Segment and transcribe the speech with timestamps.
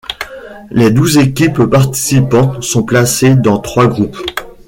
[0.71, 4.17] Les douze équipes participantes sont placées dans trois groupes.